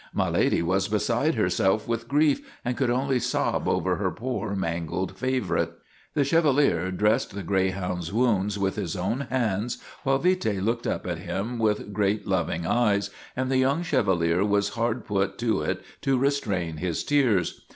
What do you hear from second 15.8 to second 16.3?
to